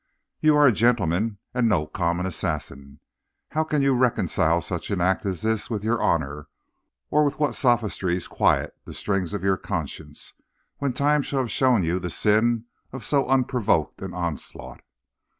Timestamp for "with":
5.69-5.83, 7.23-7.37